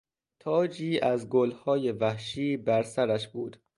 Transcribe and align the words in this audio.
تاجی 0.39 0.99
از 0.99 1.29
گلهای 1.29 1.91
وحشی 1.91 2.57
بر 2.57 2.83
سرش 2.83 3.27
بود. 3.27 3.57